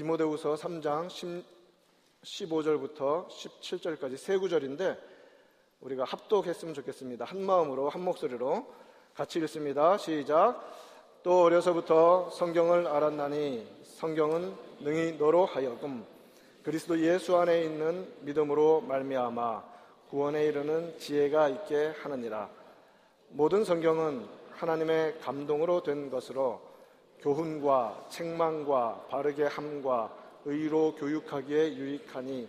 [0.00, 1.08] 디모데후서 3장
[2.22, 4.96] 15절부터 17절까지 세 구절인데
[5.82, 7.26] 우리가 합독했으면 좋겠습니다.
[7.26, 8.66] 한 마음으로 한 목소리로
[9.12, 9.98] 같이 읽습니다.
[9.98, 10.58] 시작.
[11.22, 16.06] 또 어려서부터 성경을 알았나니 성경은 능히 너로 하여금
[16.62, 19.64] 그리스도 예수 안에 있는 믿음으로 말미암아
[20.08, 22.48] 구원에 이르는 지혜가 있게 하느니라.
[23.28, 26.69] 모든 성경은 하나님의 감동으로 된 것으로
[27.20, 30.12] 교훈과 책망과 바르게 함과
[30.44, 32.48] 의로 교육하기에 유익하니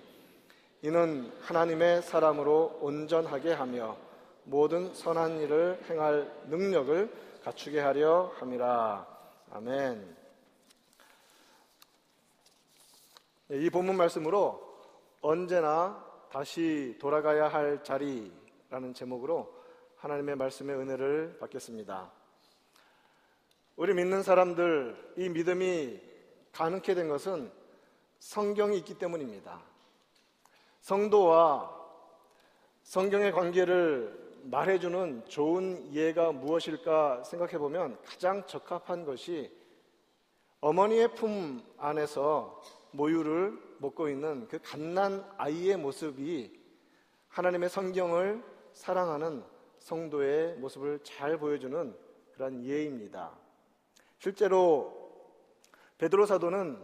[0.84, 3.98] 이는 하나님의 사람으로 온전하게 하며
[4.44, 7.12] 모든 선한 일을 행할 능력을
[7.44, 9.08] 갖추게 하려 함이라.
[9.52, 10.18] 아멘.
[13.48, 14.60] 네, 이 본문 말씀으로
[15.22, 19.54] 언제나 다시 돌아가야 할 자리라는 제목으로
[19.98, 22.21] 하나님의 말씀의 은혜를 받겠습니다.
[23.82, 26.00] 우리 믿는 사람들, 이 믿음이
[26.52, 27.52] 가능케 된 것은
[28.20, 29.60] 성경이 있기 때문입니다.
[30.82, 31.76] 성도와
[32.84, 39.52] 성경의 관계를 말해주는 좋은 예가 무엇일까 생각해 보면 가장 적합한 것이
[40.60, 46.56] 어머니의 품 안에서 모유를 먹고 있는 그 갓난 아이의 모습이
[47.30, 48.44] 하나님의 성경을
[48.74, 49.44] 사랑하는
[49.80, 51.98] 성도의 모습을 잘 보여주는
[52.36, 53.42] 그런 예입니다.
[54.22, 54.94] 실제로
[55.98, 56.78] 베드로 사도는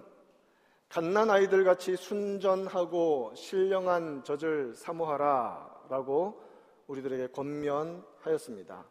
[0.90, 6.42] 갓난 아이들 같이 순전하고 신령한 젖을 사모하라라고
[6.88, 8.84] 우리들에게 권면하였습니다.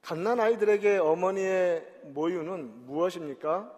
[0.00, 3.72] 갓난 아이들에게 어머니의 모유는 무엇입니까?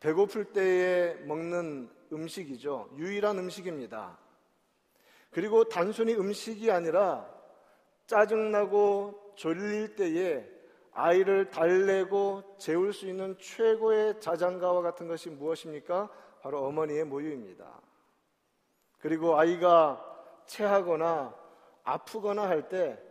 [0.00, 2.90] 배고플 때에 먹는 음식이죠.
[2.98, 4.18] 유일한 음식입니다.
[5.30, 7.26] 그리고 단순히 음식이 아니라
[8.06, 10.55] 짜증나고 졸릴 때에
[10.96, 16.08] 아이를 달래고 재울 수 있는 최고의 자장가와 같은 것이 무엇입니까?
[16.40, 17.80] 바로 어머니의 모유입니다.
[18.98, 20.02] 그리고 아이가
[20.46, 21.34] 체하거나
[21.84, 23.06] 아프거나 할 때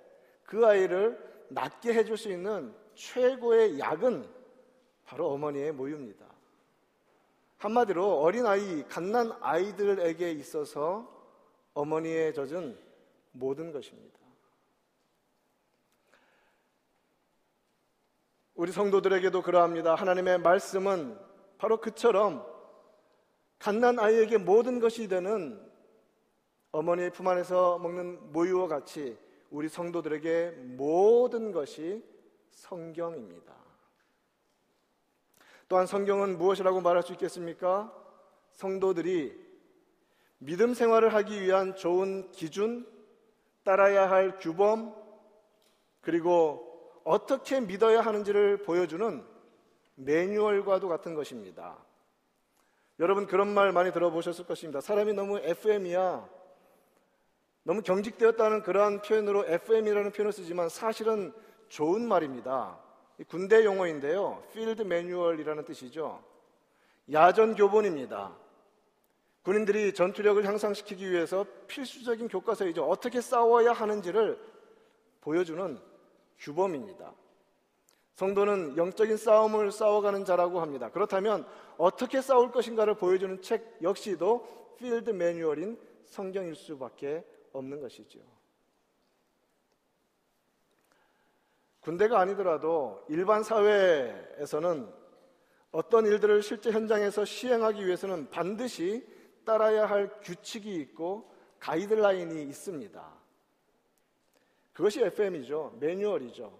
[0.45, 1.17] 그 아이를
[1.49, 4.27] 낫게 해줄 수 있는 최고의 약은
[5.05, 6.25] 바로 어머니의 모유입니다.
[7.57, 11.11] 한마디로 어린아이, 갓난 아이들에게 있어서
[11.73, 12.77] 어머니의 젖은
[13.31, 14.19] 모든 것입니다.
[18.55, 19.95] 우리 성도들에게도 그러합니다.
[19.95, 21.19] 하나님의 말씀은
[21.57, 22.45] 바로 그처럼
[23.59, 25.61] 갓난 아이에게 모든 것이 되는
[26.71, 29.17] 어머니의 품 안에서 먹는 모유와 같이
[29.49, 32.01] 우리 성도들에게 모든 것이
[32.51, 33.53] 성경입니다.
[35.67, 37.93] 또한 성경은 무엇이라고 말할 수 있겠습니까?
[38.53, 39.37] 성도들이
[40.37, 42.87] 믿음 생활을 하기 위한 좋은 기준,
[43.63, 44.95] 따라야 할 규범,
[45.99, 46.74] 그리고
[47.05, 49.23] 어떻게 믿어야 하는지를 보여주는
[49.95, 51.77] 매뉴얼과도 같은 것입니다.
[52.99, 54.81] 여러분 그런 말 많이 들어보셨을 것입니다.
[54.81, 56.27] 사람이 너무 FM이야.
[57.63, 61.31] 너무 경직되었다는 그러한 표현으로 FM이라는 표현을 쓰지만 사실은
[61.69, 62.79] 좋은 말입니다.
[63.27, 64.43] 군대 용어인데요.
[64.53, 66.23] 필드 매뉴얼이라는 뜻이죠.
[67.11, 68.35] 야전 교본입니다.
[69.43, 72.83] 군인들이 전투력을 향상시키기 위해서 필수적인 교과서이죠.
[72.89, 74.39] 어떻게 싸워야 하는지를
[75.21, 75.79] 보여주는
[76.39, 77.13] 규범입니다.
[78.13, 80.89] 성도는 영적인 싸움을 싸워가는 자라고 합니다.
[80.89, 81.45] 그렇다면
[81.77, 88.19] 어떻게 싸울 것인가를 보여주는 책 역시도 필드 매뉴얼인 성경일 수밖에 없는 것이죠.
[91.81, 94.91] 군대가 아니더라도 일반 사회에서는
[95.71, 99.05] 어떤 일들을 실제 현장에서 시행하기 위해서는 반드시
[99.45, 101.29] 따라야 할 규칙이 있고
[101.59, 103.24] 가이드라인이 있습니다.
[104.75, 105.77] 그것이 FM이죠.
[105.79, 106.51] 매뉴얼이죠.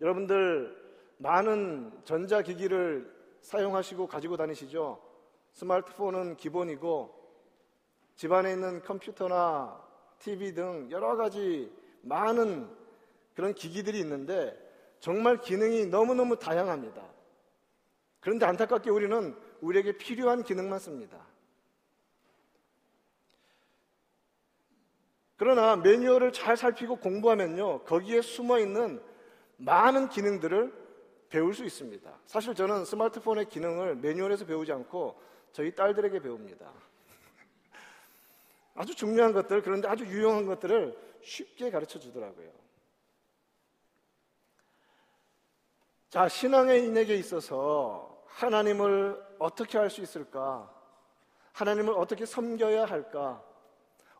[0.00, 0.74] 여러분들
[1.18, 4.98] 많은 전자기기를 사용하시고 가지고 다니시죠.
[5.52, 7.14] 스마트폰은 기본이고
[8.16, 9.86] 집안에 있는 컴퓨터나
[10.18, 11.70] TV 등 여러 가지
[12.00, 12.74] 많은
[13.34, 14.56] 그런 기기들이 있는데
[14.98, 17.02] 정말 기능이 너무너무 다양합니다.
[18.20, 21.18] 그런데 안타깝게 우리는 우리에게 필요한 기능만 씁니다.
[25.38, 29.00] 그러나 매뉴얼을 잘 살피고 공부하면요, 거기에 숨어 있는
[29.56, 30.72] 많은 기능들을
[31.30, 32.18] 배울 수 있습니다.
[32.26, 35.20] 사실 저는 스마트폰의 기능을 매뉴얼에서 배우지 않고
[35.52, 36.66] 저희 딸들에게 배웁니다.
[38.74, 42.50] 아주 중요한 것들, 그런데 아주 유용한 것들을 쉽게 가르쳐 주더라고요.
[46.10, 50.74] 자, 신앙의 인에게 있어서 하나님을 어떻게 할 수 있을까?
[51.52, 53.47] 하나님을 어떻게 섬겨야 할까?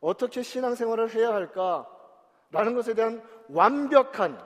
[0.00, 4.42] 어떻게 신앙생활을 해야 할까라는 것에 대한 완벽한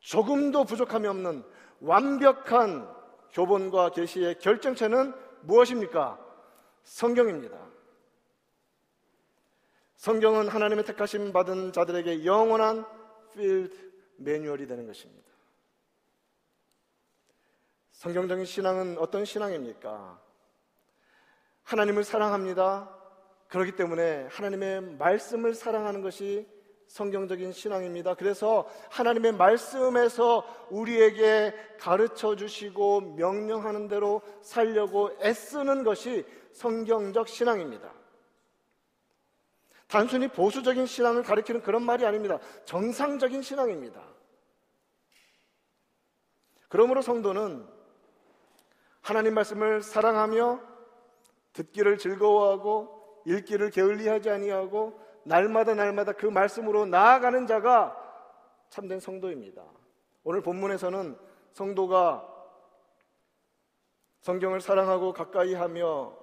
[0.00, 1.44] 조금도 부족함이 없는
[1.80, 2.88] 완벽한
[3.32, 6.18] 교본과 계시의 결정체는 무엇입니까?
[6.84, 7.58] 성경입니다.
[9.96, 12.84] 성경은 하나님의 택하심 받은 자들에게 영원한
[13.32, 15.30] 필드 매뉴얼이 되는 것입니다.
[17.92, 20.20] 성경적인 신앙은 어떤 신앙입니까?
[21.62, 23.01] 하나님을 사랑합니다.
[23.52, 26.48] 그렇기 때문에 하나님의 말씀을 사랑하는 것이
[26.86, 28.14] 성경적인 신앙입니다.
[28.14, 37.92] 그래서 하나님의 말씀에서 우리에게 가르쳐 주시고 명령하는 대로 살려고 애쓰는 것이 성경적 신앙입니다.
[39.86, 42.38] 단순히 보수적인 신앙을 가리키는 그런 말이 아닙니다.
[42.64, 44.02] 정상적인 신앙입니다.
[46.68, 47.68] 그러므로 성도는
[49.02, 50.58] 하나님 말씀을 사랑하며
[51.52, 57.96] 듣기를 즐거워하고 읽기를 게을리하지 아니하고 날마다 날마다 그 말씀으로 나아가는 자가
[58.68, 59.62] 참된 성도입니다.
[60.24, 61.16] 오늘 본문에서는
[61.52, 62.28] 성도가
[64.20, 66.16] 성경을 사랑하고 가까이 하며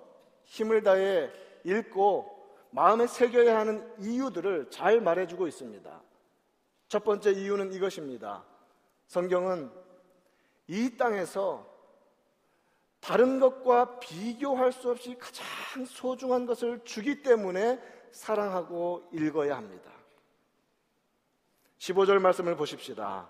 [0.46, 1.30] 힘을 다해
[1.64, 2.38] 읽고
[2.72, 6.02] 마음에 새겨야 하는 이유들을 잘 말해주고 있습니다.
[6.88, 8.44] 첫 번째 이유는 이것입니다.
[9.08, 9.70] 성경은
[10.68, 11.68] 이 땅에서
[13.00, 17.80] 다른 것과 비교할 수 없이 가장 소중한 것을 주기 때문에
[18.12, 19.92] 사랑하고 읽어야 합니다.
[21.78, 23.30] 15절 말씀을 보십시다.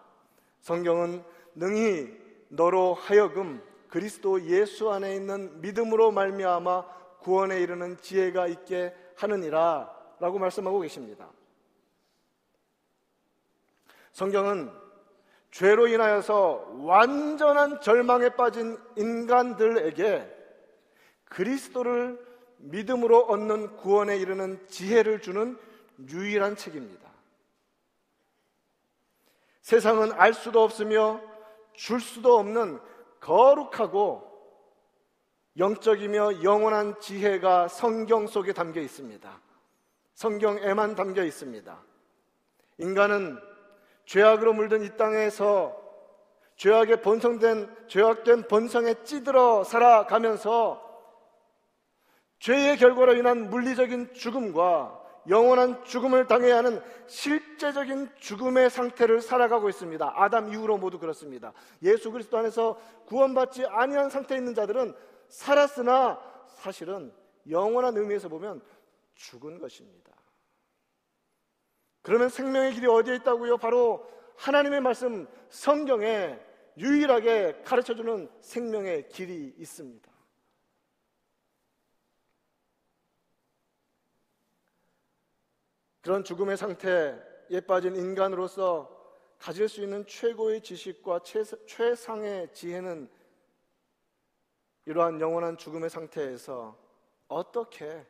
[0.62, 1.24] 성경은
[1.56, 2.10] 능히
[2.50, 6.86] 너로 하여금 그리스도 예수 안에 있는 믿음으로 말미암아
[7.19, 11.30] 구원에 이르는 지혜가 있게 하느니라 라고 말씀하고 계십니다.
[14.12, 14.72] 성경은
[15.51, 20.38] 죄로 인하여서 완전한 절망에 빠진 인간들에게
[21.25, 22.19] 그리스도를
[22.57, 25.57] 믿음으로 얻는 구원에 이르는 지혜를 주는
[26.10, 27.10] 유일한 책입니다.
[29.62, 31.22] 세상은 알 수도 없으며
[31.74, 32.80] 줄 수도 없는
[33.19, 34.28] 거룩하고
[35.57, 39.42] 영적이며 영원한 지혜가 성경 속에 담겨 있습니다.
[40.16, 41.78] 성경에만 담겨 있습니다.
[42.78, 43.49] 인간은
[44.09, 45.79] 죄악으로 물든 이 땅에서
[46.56, 50.83] 죄악에 번성된 죄악된 번성에 찌들어 살아가면서
[52.39, 60.13] 죄의 결과로 인한 물리적인 죽음과 영원한 죽음을 당해야 하는 실제적인 죽음의 상태를 살아가고 있습니다.
[60.15, 61.53] 아담 이후로 모두 그렇습니다.
[61.83, 64.95] 예수 그리스도 안에서 구원받지 아니한 상태에 있는 자들은
[65.27, 67.13] 살았으나 사실은
[67.47, 68.63] 영원한 의미에서 보면
[69.13, 70.08] 죽은 것입니다.
[72.01, 73.57] 그러면 생명의 길이 어디에 있다고요?
[73.57, 76.40] 바로 하나님의 말씀 성경에
[76.78, 80.10] 유일하게 가르쳐 주는 생명의 길이 있습니다.
[86.01, 88.98] 그런 죽음의 상태에 빠진 인간으로서
[89.38, 91.22] 가질 수 있는 최고의 지식과
[91.68, 93.10] 최상의 지혜는
[94.86, 96.78] 이러한 영원한 죽음의 상태에서
[97.28, 98.06] 어떻게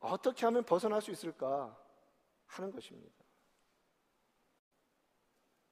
[0.00, 1.76] 어떻게 하면 벗어날 수 있을까
[2.52, 3.12] 하는 것입니다.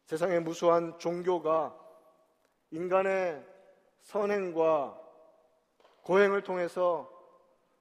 [0.06, 1.76] 세상의 무수한 종교가
[2.70, 3.44] 인간의
[4.02, 4.98] 선행과
[6.02, 7.10] 고행을 통해서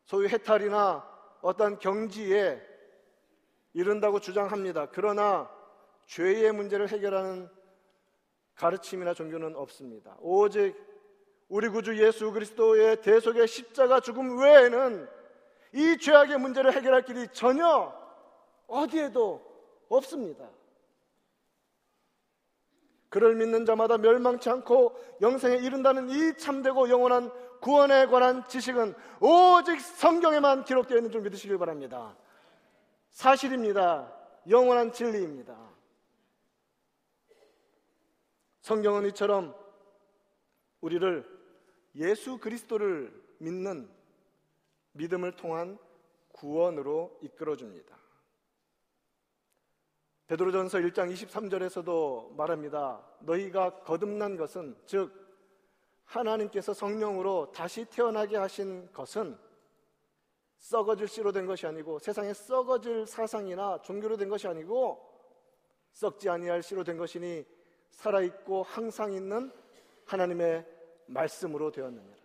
[0.03, 1.07] 소위 해탈이나
[1.41, 2.61] 어떤 경지에
[3.73, 4.87] 이른다고 주장합니다.
[4.91, 5.49] 그러나
[6.05, 7.49] 죄의 문제를 해결하는
[8.55, 10.17] 가르침이나 종교는 없습니다.
[10.19, 10.75] 오직
[11.47, 15.09] 우리 구주 예수 그리스도의 대속의 십자가 죽음 외에는
[15.73, 17.98] 이 죄악의 문제를 해결할 길이 전혀
[18.69, 19.41] 어디에도
[19.89, 20.49] 없습니다.
[23.09, 30.63] 그를 믿는 자마다 멸망치 않고 영생에 이른다는 이 참되고 영원한 구원에 관한 지식은 오직 성경에만
[30.63, 32.15] 기록되어 있는 줄 믿으시길 바랍니다.
[33.09, 34.15] 사실입니다.
[34.47, 35.57] 영원한 진리입니다.
[38.61, 39.55] 성경은 이처럼
[40.81, 41.25] 우리를
[41.95, 43.89] 예수 그리스도를 믿는
[44.91, 45.79] 믿음을 통한
[46.33, 47.97] 구원으로 이끌어 줍니다.
[50.29, 53.03] 베드로전서 1장 23절에서도 말합니다.
[53.21, 55.11] 너희가 거듭난 것은 즉
[56.05, 59.35] 하나님께서 성령으로 다시 태어나게 하신 것은
[60.59, 65.03] 썩어질 씨로 된 것이 아니고 세상에 썩어질 사상이나 종교로 된 것이 아니고
[65.93, 67.43] 썩지 아니할 씨로 된 것이니
[67.89, 69.51] 살아 있고 항상 있는
[70.05, 70.63] 하나님의
[71.07, 72.17] 말씀으로 되었느니라.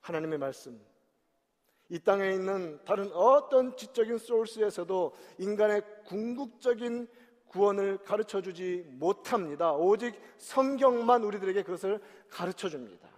[0.00, 0.80] 하나님의 말씀.
[1.88, 7.08] 이 땅에 있는 다른 어떤 지적인 소스에서도 인간의 궁극적인
[7.46, 9.72] 구원을 가르쳐 주지 못합니다.
[9.72, 13.08] 오직 성경만 우리들에게 그것을 가르쳐 줍니다.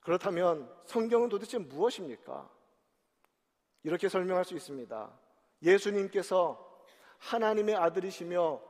[0.00, 2.48] 그렇다면 성경은 도대체 무엇입니까?
[3.84, 5.10] 이렇게 설명할 수 있습니다.
[5.62, 6.84] 예수님께서
[7.18, 8.60] 하나님의 아들이시며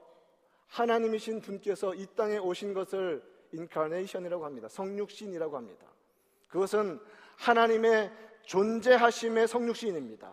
[0.67, 4.69] 하나님이신 분께서 이 땅에 오신 것을 인카네이션이라고 합니다.
[4.69, 5.87] 성육신이라고 합니다.
[6.49, 7.01] 그것은
[7.43, 10.33] 하나님의 존재하심의 성육신입니다.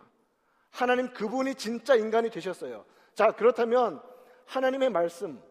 [0.70, 2.84] 하나님 그분이 진짜 인간이 되셨어요.
[3.14, 4.00] 자, 그렇다면
[4.46, 5.42] 하나님의 말씀,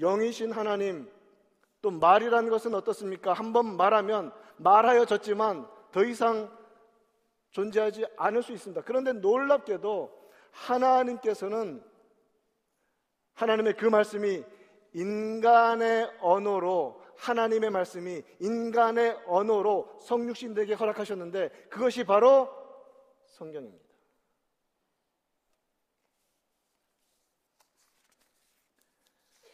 [0.00, 1.10] 영이신 하나님,
[1.82, 3.34] 또 말이라는 것은 어떻습니까?
[3.34, 6.50] 한번 말하면 말하여졌지만 더 이상
[7.50, 8.82] 존재하지 않을 수 있습니다.
[8.82, 10.10] 그런데 놀랍게도
[10.50, 11.84] 하나님께서는
[13.34, 14.42] 하나님의 그 말씀이
[14.94, 22.48] 인간의 언어로 하나님의 말씀이 인간의 언어로 성육신되게 허락하셨는데 그것이 바로
[23.26, 23.84] 성경입니다.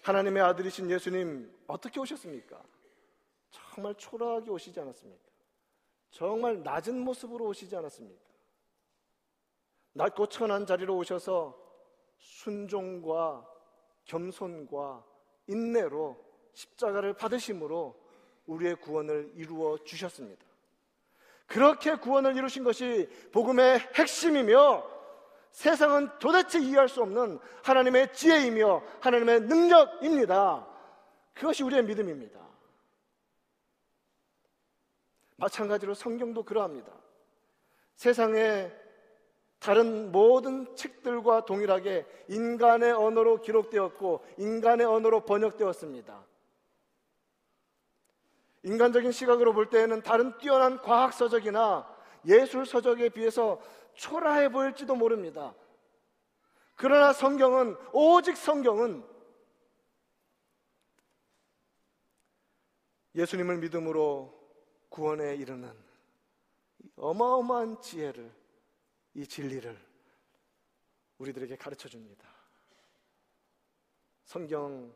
[0.02, 2.62] 하나님의 아들이신 예수님 어떻게 오셨습니까?
[3.50, 5.30] 정말 초라하게 오시지 않았습니까?
[6.10, 8.30] 정말 낮은 모습으로 오시지 않았습니까?
[9.92, 11.58] 낮고 천한 자리로 오셔서
[12.18, 13.46] 순종과
[14.04, 15.04] 겸손과
[15.46, 17.94] 인내로 십자가를 받으심으로
[18.46, 20.44] 우리의 구원을 이루어 주셨습니다.
[21.46, 25.00] 그렇게 구원을 이루신 것이 복음의 핵심이며
[25.50, 30.66] 세상은 도대체 이해할 수 없는 하나님의 지혜이며 하나님의 능력입니다.
[31.34, 32.38] 그것이 우리의 믿음입니다.
[35.36, 36.92] 마찬가지로 성경도 그러합니다.
[37.96, 38.70] 세상에
[39.58, 46.29] 다른 모든 책들과 동일하게 인간의 언어로 기록되었고 인간의 언어로 번역되었습니다.
[48.62, 51.88] 인간적인 시각으로 볼 때에는 다른 뛰어난 과학 서적이나
[52.26, 53.60] 예술 서적에 비해서
[53.94, 55.54] 초라해 보일지도 모릅니다.
[56.76, 59.04] 그러나 성경은 오직 성경은
[63.14, 64.38] 예수님을 믿음으로
[64.88, 65.72] 구원에 이르는
[66.96, 68.32] 어마어마한 지혜를
[69.14, 69.78] 이 진리를
[71.18, 72.28] 우리들에게 가르쳐 줍니다.
[74.24, 74.94] 성경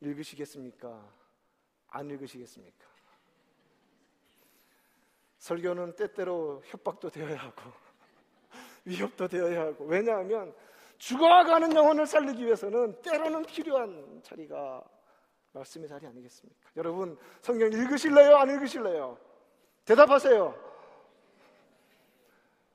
[0.00, 1.14] 읽으시겠습니까?
[1.88, 2.91] 안 읽으시겠습니까?
[5.42, 7.62] 설교는 때때로 협박도 되어야 하고
[8.86, 10.54] 위협도 되어야 하고 왜냐하면
[10.98, 14.84] 죽어가는 영혼을 살리기 위해서는 때로는 필요한 자리가
[15.50, 16.70] 말씀의 자리 아니겠습니까?
[16.76, 18.36] 여러분 성경 읽으실래요?
[18.36, 19.18] 안 읽으실래요?
[19.84, 20.72] 대답하세요.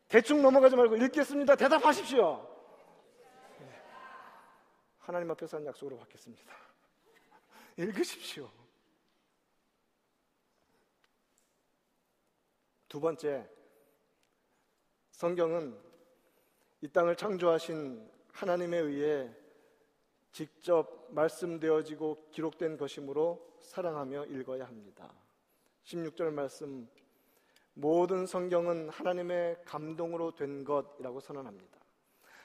[0.09, 1.55] 대충 넘어가지 말고 읽겠습니다.
[1.55, 2.45] 대답하십시오.
[3.59, 3.81] 네.
[4.99, 6.53] 하나님 앞에서 한 약속으로 받겠습니다.
[7.77, 8.49] 읽으십시오.
[12.87, 13.49] 두 번째,
[15.11, 15.77] 성경은
[16.81, 19.29] 이 땅을 창조하신 하나님에 의해
[20.31, 25.11] 직접 말씀되어지고 기록된 것이므로 사랑하며 읽어야 합니다.
[25.83, 26.87] 16절 말씀
[27.73, 31.77] 모든 성경은 하나님의 감동으로 된 것이라고 선언합니다.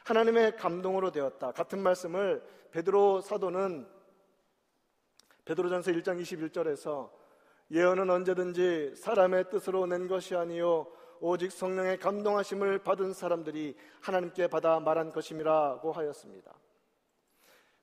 [0.04, 1.52] 하나님의 감동으로 되었다.
[1.52, 3.88] 같은 말씀을 베드로 사도는
[5.44, 7.21] 베드로전서 1장 21절에서
[7.72, 10.86] 예언은 언제든지 사람의 뜻으로 낸 것이 아니요
[11.20, 16.52] 오직 성령의 감동하심을 받은 사람들이 하나님께 받아 말한 것임이라고 하였습니다.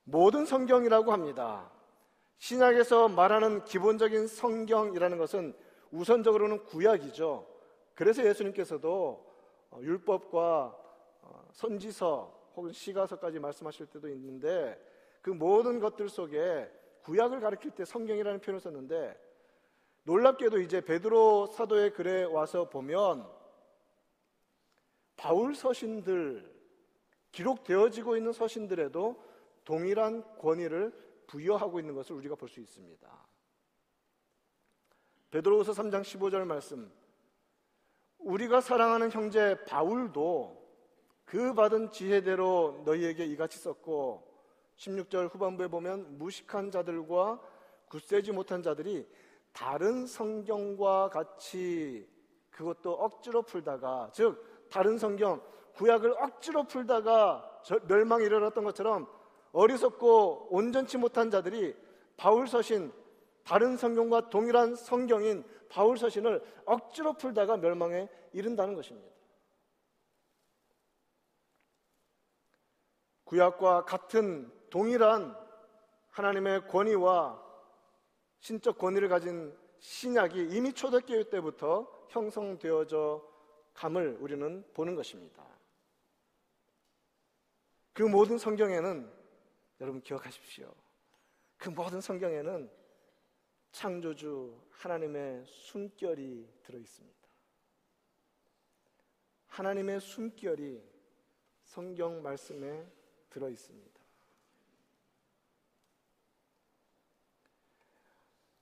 [0.04, 1.72] 모든 성경이라고 합니다.
[2.38, 5.54] 신약에서 말하는 기본적인 성경이라는 것은
[5.90, 7.46] 우선적으로는 구약이죠.
[7.94, 9.26] 그래서 예수님께서도
[9.70, 10.76] 어, 율법과
[11.22, 14.80] 어, 선지서 혹은 시가서까지 말씀하실 때도 있는데
[15.20, 16.70] 그 모든 것들 속에
[17.02, 19.29] 구약을 가르칠 때 성경이라는 표현을 썼는데
[20.10, 23.30] 놀랍게도 이제 베드로 사도의 글에 와서 보면
[25.16, 26.52] 바울 서신들
[27.30, 29.22] 기록되어지고 있는 서신들에도
[29.64, 30.92] 동일한 권위를
[31.28, 33.08] 부여하고 있는 것을 우리가 볼 수 있습니다.
[35.30, 36.92] 베드로후서 3장 15절 말씀.
[38.18, 40.60] 우리가 사랑하는 형제 바울도
[41.24, 44.28] 그 받은 지혜대로 너희에게 이같이 썼고
[44.74, 47.40] 16절 후반부에 보면 무식한 자들과
[47.88, 49.06] 굳세지 못한 자들이
[49.52, 52.08] 다른 성경과 같이
[52.50, 55.42] 그것도 억지로 풀다가 즉 다른 성경
[55.74, 59.08] 구약을 억지로 풀다가 멸망에 이르렀던 것처럼
[59.52, 61.76] 어리석고 온전치 못한 자들이
[62.16, 62.92] 바울 서신
[63.44, 69.10] 다른 성경과 동일한 성경인 바울 서신을 억지로 풀다가 멸망에 이른다는 것입니다.
[73.24, 75.36] 구약과 같은 동일한
[76.10, 77.49] 하나님의 권위와
[78.40, 83.26] 신적 권위를 가진 신약이 이미 초대교회 때부터 형성되어져
[83.74, 85.46] 감을 우리는 보는 것입니다.
[87.92, 89.10] 그 모든 성경에는
[89.80, 90.74] 여러분 기억하십시오.
[91.56, 92.70] 그 모든 성경에는
[93.72, 97.20] 창조주 하나님의 숨결이 들어 있습니다.
[99.46, 100.82] 하나님의 숨결이
[101.64, 102.86] 성경 말씀에
[103.28, 103.89] 들어 있습니다.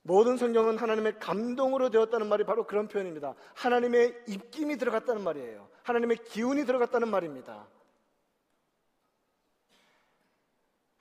[0.09, 3.35] 모든 성경은 하나님의 감동으로 되었다는 말이 바로 그런 표현입니다.
[3.53, 5.69] 하나님의 입김이 들어갔다는 말이에요.
[5.83, 7.69] 하나님의 기운이 들어갔다는 말입니다.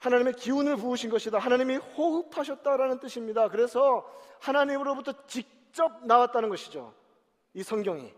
[0.00, 1.38] 하나님의 기운을 부으신 것이다.
[1.38, 3.48] 하나님이 호흡하셨다라는 뜻입니다.
[3.48, 4.06] 그래서
[4.40, 6.92] 하나님으로부터 직접 나왔다는 것이죠.
[7.54, 8.12] 이 성경이.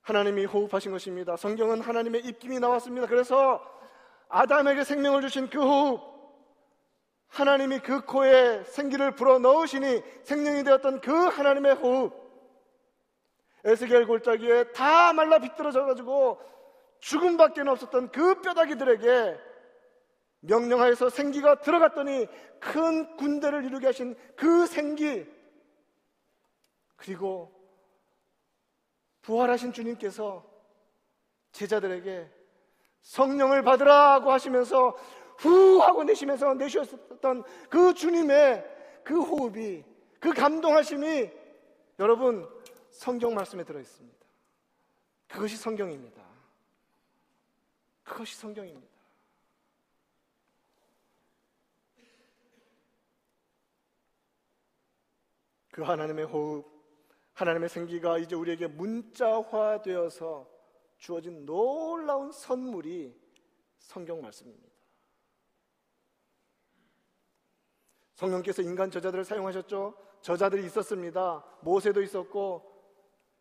[0.00, 1.36] 하나님이 호흡하신 것입니다.
[1.36, 3.06] 성경은 하나님의 입김이 나왔습니다.
[3.08, 3.62] 그래서
[4.30, 6.17] 아담에게 생명을 주신 그 호흡,
[7.28, 12.12] 하나님이 그 코에 생기를 불어 넣으시니 생명이 되었던 그 하나님의 호흡,
[13.64, 16.40] 에스겔 골짜기에 다 말라 비틀어져 가지고
[17.00, 19.38] 죽음밖에 없었던 그 뼈다귀들에게
[20.40, 22.26] 명령하여서 생기가 들어갔더니
[22.60, 25.26] 큰 군대를 이루게 하신 그 생기
[26.96, 27.52] 그리고
[29.22, 30.48] 부활하신 주님께서
[31.52, 32.30] 제자들에게
[33.02, 34.96] 성령을 받으라고 하시면서
[35.38, 39.84] 후 하고 내쉬면서 내쉬었던 그 주님의 그 호흡이
[40.20, 41.30] 그 감동하심이
[41.98, 42.48] 여러분
[42.90, 44.18] 성경 말씀에 들어 있습니다.
[45.28, 46.22] 그것이 성경입니다.
[48.02, 48.88] 그것이 성경입니다.
[55.70, 56.66] 그 하나님의 호흡,
[57.34, 60.48] 하나님의 생기가 이제 우리에게 문자화되어서
[60.98, 63.16] 주어진 놀라운 선물이
[63.78, 64.67] 성경 말씀입니다.
[68.18, 69.94] 성령께서 인간 저자들을 사용하셨죠.
[70.22, 71.44] 저자들이 있었습니다.
[71.60, 72.64] 모세도 있었고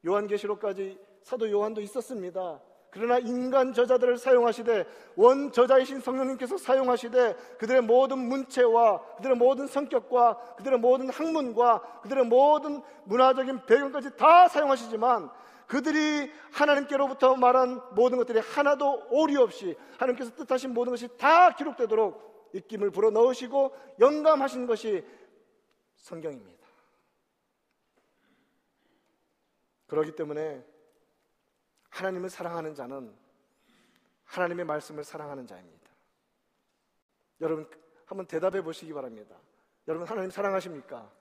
[0.05, 2.61] 요한계시록까지 사도 요한도 있었습니다.
[2.91, 10.79] 그러나 인간 저자들을 사용하시되 원 저자이신 성령님께서 사용하시되 그들의 모든 문체와 그들의 모든 성격과 그들의
[10.79, 15.29] 모든 학문과 그들의 모든 문화적인 배경까지 다 사용하시지만
[15.65, 22.91] 그들이 하나님께로부터 말한 모든 것들이 하나도 오리 없이 하나님께서 뜻하신 모든 것이 다 기록되도록 입김을
[22.91, 25.05] 불어 넣으시고 영감하신 것이
[25.95, 26.67] 성경입니다.
[29.87, 30.65] 그렇기 때문에
[31.89, 33.15] 하나님을 사랑하는 자는
[34.25, 35.87] 하나님의 말씀을 사랑하는 자입니다.
[37.41, 37.69] 여러분
[38.05, 39.37] 한번 대답해 보시기 바랍니다.
[39.87, 41.11] 여러분 하나님 사랑하십니까?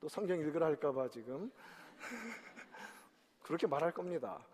[0.00, 1.50] 또 성경 읽으라 할까봐 지금
[3.42, 4.44] 그렇게 말할 겁니다.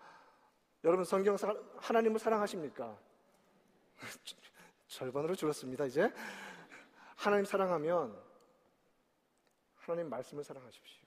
[0.84, 2.98] 여러분 성경 사, 하나님을 사랑하십니까?
[4.94, 5.86] 절반으로 줄었습니다.
[5.86, 6.12] 이제
[7.16, 8.16] 하나님 사랑하면
[9.74, 11.02] 하나님 말씀을 사랑하십시오.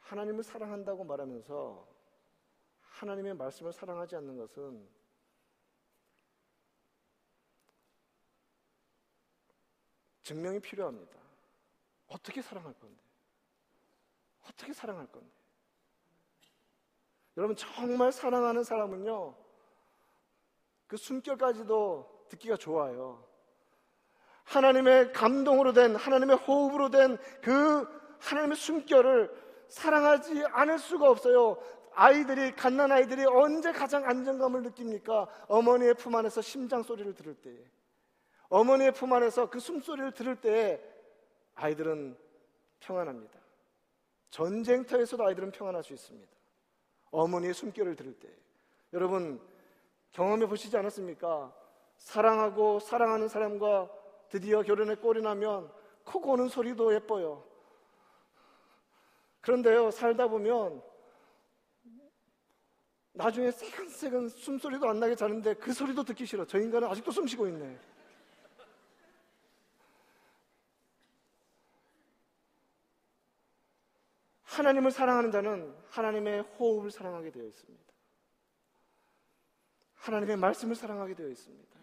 [0.00, 1.88] 하나님을 사랑한다고 말하면서
[2.82, 4.86] 하나님의 말씀을 사랑하지 않는 것은
[10.22, 11.18] 증명이 필요합니다.
[12.08, 13.00] 어떻게 사랑할 건데?
[14.42, 15.30] 어떻게 사랑할 건데?
[17.38, 19.43] 여러분, 정말 사랑하는 사람은요,
[20.86, 23.24] 그 숨결까지도 듣기가 좋아요.
[24.44, 27.88] 하나님의 감동으로 된, 하나님의 호흡으로 된 그
[28.20, 29.30] 하나님의 숨결을
[29.68, 31.58] 사랑하지 않을 수가 없어요.
[31.92, 35.28] 아이들이 갓난 아이들이 언제 가장 안정감을 느낍니까?
[35.48, 37.50] 어머니의 품 안에서 심장 소리를 들을 때,
[38.48, 40.80] 어머니의 품 안에서 그 숨소리를 들을 때
[41.54, 42.16] 아이들은
[42.80, 43.38] 평안합니다.
[44.30, 46.32] 전쟁터에서도 아이들은 평안할 수 있습니다.
[47.10, 48.28] 어머니의 숨결을 들을 때,
[48.92, 49.40] 여러분
[50.14, 51.52] 경험해 보시지 않았습니까?
[51.96, 53.90] 사랑하고 사랑하는 사람과
[54.28, 55.70] 드디어 결혼에 꼴이 나면
[56.04, 57.44] 코 고는 소리도 예뻐요.
[59.40, 60.82] 그런데요, 살다 보면
[63.12, 66.46] 나중에 새근새근 숨소리도 안 나게 자는데 그 소리도 듣기 싫어.
[66.46, 67.78] 저 인간은 아직도 숨 쉬고 있네.
[74.44, 77.93] 하나님을 사랑하는 자는 하나님의 호흡을 사랑하게 되어 있습니다.
[80.04, 81.74] 하나님의 말씀을 사랑하게 되어 있습니다.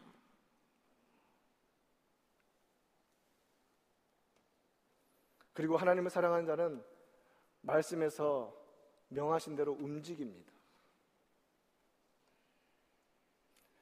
[5.53, 6.84] 그리고 하나님을 사랑하는 자는
[7.62, 8.55] 말씀에서
[9.10, 10.51] 명하신 대로 움직입니다.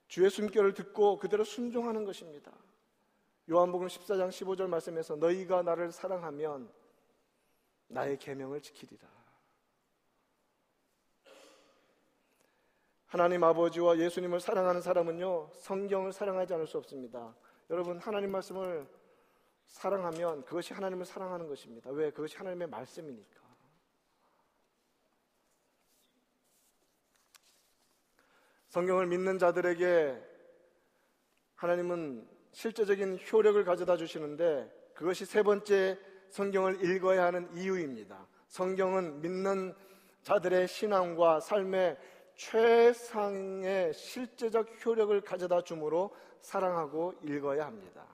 [0.08, 2.52] 주의 숨결을 듣고 그대로 순종하는 것입니다.
[3.50, 6.72] 요한복음 14장 15절 말씀에서 너희가 나를 사랑하면
[7.90, 9.19] 나의 계명을 지키리라.
[13.10, 17.36] 하나님 아버지와 예수님을 사랑하는 사람은요, 성경을 사랑하지 않을 수 없습니다.
[17.72, 18.88] 여러분, 하나님 말씀을
[19.66, 21.90] 사랑하면 그것이 하나님을 사랑하는 것입니다.
[21.90, 22.12] 왜?
[22.12, 23.40] 그것이 하나님의 말씀이니까.
[28.68, 30.24] 성경을 믿는 자들에게
[31.56, 35.98] 하나님은 실제적인 효력을 가져다 주시는데 그것이 세 번째
[36.30, 38.28] 성경을 읽어야 하는 이유입니다.
[38.50, 39.74] 성경은 믿는
[40.22, 41.98] 자들의 신앙과 삶의
[42.40, 48.06] 최상의 실제적 효력을 가져다 주므로 사랑하고 읽어야 합니다.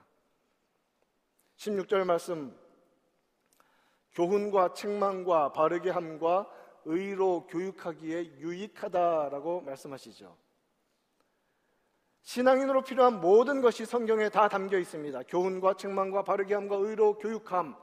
[1.57, 2.57] 16절 말씀
[4.13, 6.49] 교훈과 책망과 바르게 함과
[6.85, 10.35] 의로 교육하기에 유익하다라고 말씀하시죠.
[12.23, 15.21] 신앙인으로 필요한 모든 것이 성경에 다 담겨 있습니다.
[15.27, 17.75] 교훈과 책망과 바르게 함과 의로 교육함.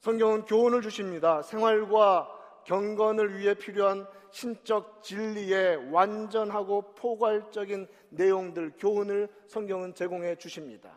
[0.00, 1.40] 성경은 교훈을 주십니다.
[1.40, 2.39] 생활과
[2.70, 10.92] 경건을 위해 필요한 신적 진리의 완전하고 포괄적인 내용들, 교훈을 성경은 제공해 주십니다.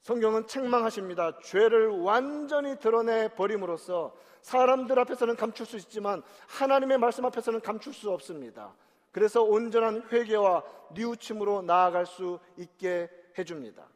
[0.00, 1.38] 성경은 책망하십니다.
[1.44, 8.74] 죄를 완전히 드러내 버림으로써 사람들 앞에서는 감출 수 있지만 하나님의 말씀 앞에서는 감출 수 없습니다.
[9.12, 13.86] 그래서 온전한 회개와 뉘우침으로 나아갈 수 있게 해줍니다.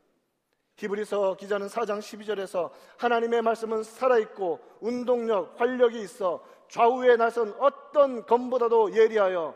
[0.77, 9.55] 히브리서 기자는 4장 12절에서 하나님의 말씀은 살아있고 운동력, 활력이 있어 좌우에 나선 어떤 검보다도 예리하여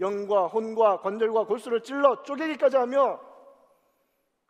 [0.00, 3.20] 영과 혼과 관절과 골수를 찔러 쪼개기까지 하며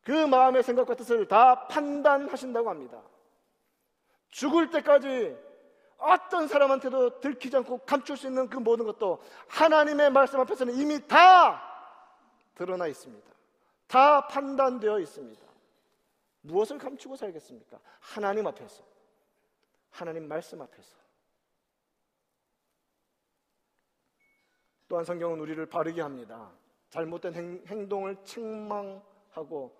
[0.04, 3.02] 그 마음의 생각과 뜻을 다 판단하신다고 합니다.
[4.30, 5.36] 죽을 때까지
[5.98, 11.62] 어떤 사람한테도 들키지 않고 감출 수 있는 그 모든 것도 하나님의 말씀 앞에서는 이미 다
[12.54, 13.28] 드러나 있습니다.
[13.88, 15.47] 다 판단되어 있습니다.
[16.48, 17.78] 무엇을 감추고 살겠습니까?
[18.00, 18.82] 하나님 앞에서.
[19.90, 20.96] 하나님 말씀 앞에서.
[24.88, 26.50] 또한 성경은 우리를 바르게 합니다.
[26.88, 29.76] 잘못된 행, 동을 책망하고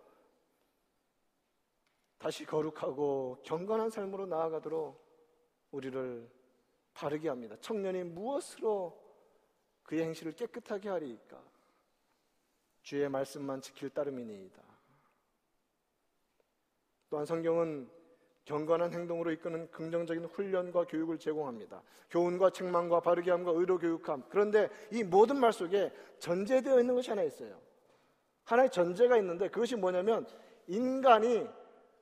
[2.19, 5.03] 다시 거룩하고 경건한 삶으로 나아가도록
[5.71, 6.31] 우리를
[6.93, 7.57] 바르게 합니다.
[7.61, 9.03] 청년이 무엇으로
[9.85, 11.43] 그의 행실을 깨끗하게 하리까?
[12.83, 14.78] 주의 말씀만 지킬 따름이니이다.
[17.11, 17.89] 또한 성경은
[18.45, 21.83] 경건한 행동으로 이끄는 긍정적인 훈련과 교육을 제공합니다.
[22.11, 24.23] 교훈과 책망과 바르게 함과 의로 교육함.
[24.31, 27.61] 그런데 이 모든 말 속에 전제되어 있는 것이 하나 있어요.
[28.45, 30.27] 하나의 전제가 있는데 그것이 뭐냐면
[30.67, 31.47] 인간이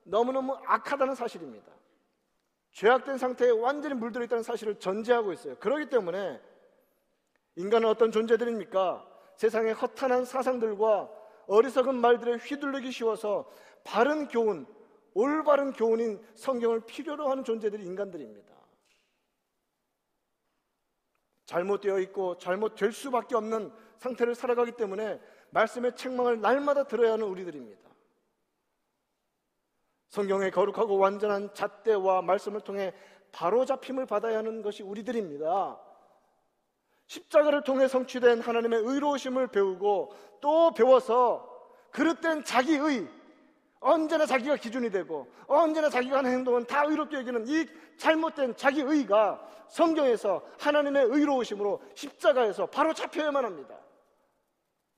[0.04, 1.72] 너무너무 악하다는 사실입니다.
[2.70, 5.56] 죄악된 상태에 완전히 물들어 있다는 사실을 전제하고 있어요.
[5.56, 6.40] 그렇기 때문에
[7.56, 9.04] 인간은 어떤 존재들입니까?
[9.34, 11.10] 세상의 허탄한 사상들과
[11.48, 13.50] 어리석은 말들에 휘둘리기 쉬워서
[13.82, 14.66] 바른 교훈,
[15.16, 18.54] 올바른 교훈인 성경을 필요로 하는 존재들이 인간들입니다.
[21.46, 25.18] 잘못되어 있고 잘못될 수밖에 없는 상태를 살아가기 때문에
[25.50, 27.80] 말씀의 책망을 날마다 들어야 하는 우리들입니다.
[30.08, 32.92] 성경의 거룩하고 완전한 잣대와 말씀을 통해
[33.32, 35.80] 바로 잡힘을 받아야 하는 것이 우리들입니다.
[37.06, 41.48] 십자가를 통해 성취된 하나님의 의로우심을 배우고 또 배워서
[41.90, 43.15] 그릇된 자기의
[43.80, 47.66] 언제나 자기가 기준이 되고 언제나 자기가 하는 행동은 다 의롭게 여기는 이
[47.98, 53.78] 잘못된 자기 의가 성경에서 하나님의 의로우심으로 십자가에서 바로 잡혀야만 합니다.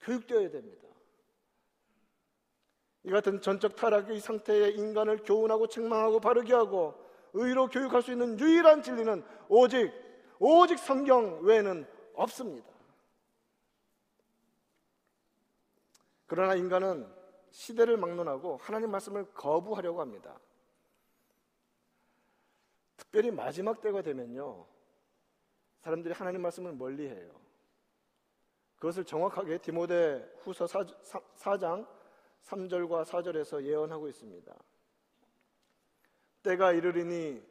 [0.00, 0.88] 교육되어야 됩니다.
[3.04, 6.94] 이 같은 전적 타락의 상태의 인간을 교훈하고 책망하고 바르게 하고
[7.32, 9.92] 의로 교육할 수 있는 유일한 진리는 오직
[10.38, 12.68] 오직 성경 외에는 없습니다.
[16.26, 17.17] 그러나 인간은
[17.50, 20.38] 시대를 막론하고 하나님 말씀을 거부하려고 합니다.
[22.96, 24.66] 특별히 마지막 때가 되면요.
[25.80, 27.30] 사람들이 하나님 말씀을 멀리 해요.
[28.76, 31.87] 그것을 정확하게 디모데 후서 4장
[32.44, 34.54] 3절과 4절에서 예언하고 있습니다.
[36.42, 37.42] 때가 이르리니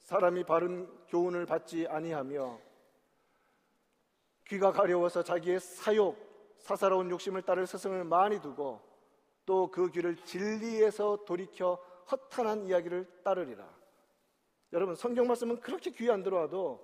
[0.00, 2.58] 사람이 바른 교훈을 받지 아니하며
[4.46, 6.16] 귀가 가려워서 자기의 사욕,
[6.58, 8.80] 사사로운 욕심을 따를 스승을 많이 두고
[9.44, 11.74] 또 그 귀를 진리에서 돌이켜
[12.10, 13.68] 허탄한 이야기를 따르리라.
[14.72, 16.82] 여러분 성경 말씀은 그렇게 귀에 안 들어와도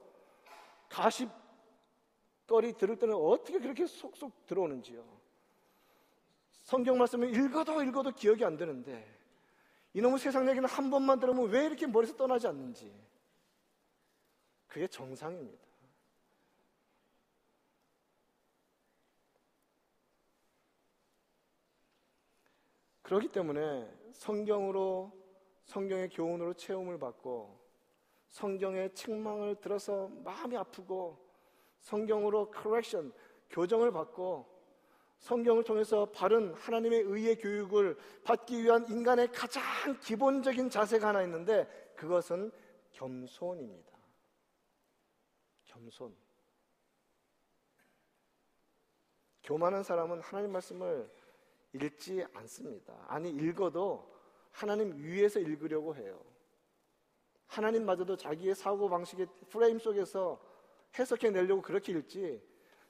[0.88, 5.04] 가십거리 들을 때는 어떻게 그렇게 속속 들어오는지요.
[6.62, 9.18] 성경 말씀을 읽어도 읽어도 기억이 안 되는데
[9.94, 12.92] 이놈의 세상 얘기는 한 번만 들으면 왜 이렇게 머리에서 떠나지 않는지
[14.66, 15.67] 그게 정상입니다.
[23.08, 25.10] 그렇기 때문에 성경으로
[25.64, 27.58] 성경의 교훈으로 체험을 받고
[28.28, 31.18] 성경의 책망을 들어서 마음이 아프고
[31.80, 33.14] 성경으로 커렉션
[33.48, 34.46] 교정을 받고
[35.20, 39.62] 성경을 통해서 바른 하나님의 의의 교육을 받기 위한 인간의 가장
[40.00, 41.66] 기본적인 자세가 하나 있는데
[41.96, 42.52] 그것은
[42.92, 43.90] 겸손입니다.
[45.64, 46.14] 겸손.
[49.44, 51.10] 교만한 사람은 하나님 말씀을
[51.72, 52.94] 읽지 않습니다.
[53.08, 54.14] 아니, 읽어도
[54.50, 56.20] 하나님 위에서 읽으려고 해요.
[57.46, 60.40] 하나님마저도 자기의 사고방식의 프레임 속에서
[60.98, 62.42] 해석해 내려고 그렇게 읽지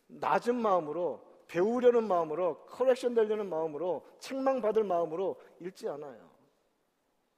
[0.06, 6.30] 낮은 마음으로 배우려는 마음으로 커렉션 되려는 마음으로 책망 받을 마음으로 읽지 않아요.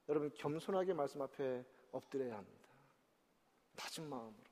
[0.09, 2.69] 여러분 겸손하게 말씀 앞에 엎드려야 합니다.
[3.75, 4.51] 낮은 마음으로.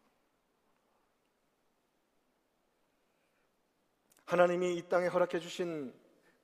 [4.25, 5.93] 하나님이 이 땅에 허락해 주신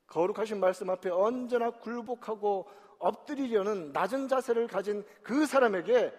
[0.07, 6.13] 거룩하신 말씀 앞에 언제나 굴복하고 엎드리려는 낮은 자세를 가진 그 사람에게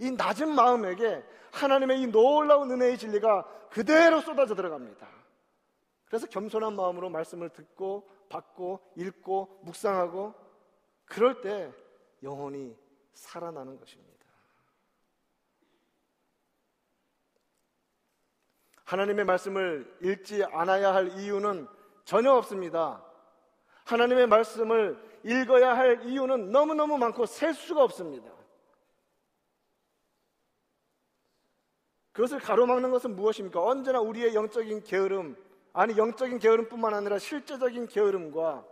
[0.00, 5.06] 이 낮은 마음에게 하나님의 이 놀라운 은혜의 진리가 그대로 쏟아져 들어갑니다.
[6.06, 10.34] 그래서 겸손한 마음으로 말씀을 듣고 받고 읽고 묵상하고
[11.04, 11.72] 그럴 때
[12.22, 12.76] 영혼이
[13.14, 14.18] 살아나는 것입니다.
[18.84, 21.68] 하나님의 말씀을 읽지 않아야 할 이유는
[22.04, 23.04] 전혀 없습니다.
[23.88, 28.30] 하나님의 말씀을 읽어야 할 이유는 너무너무 많고 셀 수가 없습니다.
[32.12, 33.62] 그것을 가로막는 것은 무엇입니까?
[33.62, 35.36] 언제나 우리의 영적인 게으름,
[35.72, 38.66] 아니 영적인 게으름뿐만 아니라 실제적인 게으름과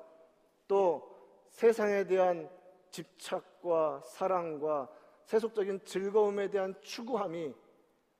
[0.68, 1.16] 또
[1.48, 2.50] 세상에 대한
[2.90, 4.88] 집착과 사랑과
[5.24, 7.55] 세속적인 즐거움에 대한 추구함이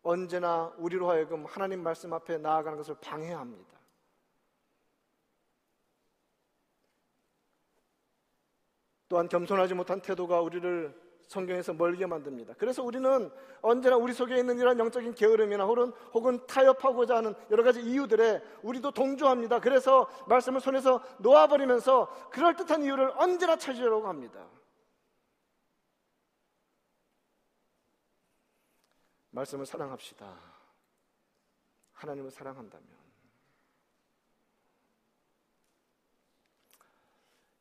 [0.03, 3.76] 언제나 우리로 하여금 하나님 말씀 앞에 나아가는 것을 방해합니다.
[9.17, 10.95] 또한 겸손하지 못한 태도가 우리를
[11.27, 12.53] 성경에서 멀게 만듭니다.
[12.59, 13.31] 그래서 우리는
[13.63, 18.91] 언제나 우리 속에 있는 이런 영적인 게으름이나 혹은, 혹은 타협하고자 하는 여러 가지 이유들에 우리도
[18.91, 19.61] 동조합니다.
[19.61, 24.47] 그래서 말씀을 손에서 놓아버리면서 그럴듯한 이유를 언제나 찾으려고 합니다.
[29.31, 30.31] 말씀을 사랑합시다.
[31.95, 33.06] 하나님을 사랑한다면.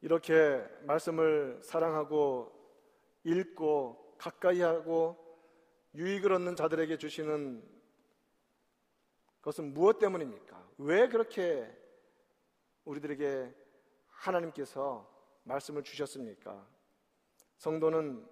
[0.06, 2.54] 이렇게 말씀을 사랑하고
[3.24, 5.18] 읽고 가까이 하고
[5.96, 7.68] 유익을 얻는 자들에게 주시는
[9.42, 10.64] 것은 무엇 때문입니까?
[10.78, 11.68] 왜 그렇게
[12.84, 13.52] 우리들에게
[14.10, 16.68] 하나님께서 말씀을 주셨습니까?
[17.58, 18.30] 성도는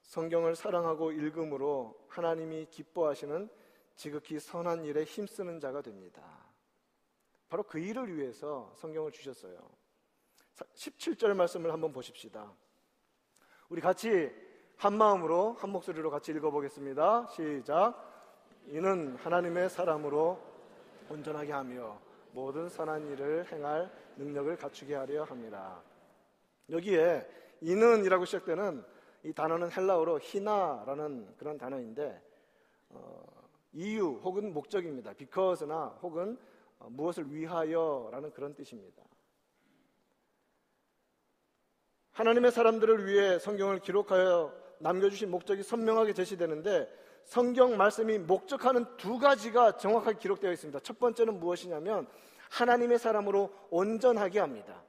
[0.00, 3.50] 성경을 사랑하고 읽음으로 하나님이 기뻐하시는
[3.94, 6.22] 지극히 선한 일에 힘쓰는 자가 됩니다.
[7.50, 9.83] 바로 그 일을 위해서 성경을 주셨어요.
[10.56, 12.52] 17절 말씀을 한번 보십시다.
[13.68, 14.30] 우리 같이
[14.76, 17.28] 한 마음으로 한 목소리로 같이 읽어보겠습니다.
[17.28, 18.12] 시작.
[18.66, 20.40] 이는 하나님의 사람으로
[21.08, 21.98] 온전하게 하며
[22.32, 25.82] 모든 선한 일을 행할 능력을 갖추게 하려 합니다.
[26.70, 27.26] 여기에
[27.60, 28.84] 이는이라고 시작되는
[29.24, 32.22] 이 단어는 헬라어로 히나라는 그런 단어인데
[32.90, 33.22] 어,
[33.72, 35.12] 이유 혹은 목적입니다.
[35.14, 36.38] because나 혹은
[36.78, 39.02] 어, 무엇을 위하여라는 그런 뜻입니다.
[42.14, 46.88] 하나님의 사람들을 위해 성경을 기록하여 남겨주신 목적이 선명하게 제시되는데
[47.24, 50.78] 성경 말씀이 목적하는 두 가지가 정확하게 기록되어 있습니다.
[50.80, 52.06] 첫 번째는 무엇이냐면
[52.50, 54.84] 하나님의 사람으로 온전하게 합니다.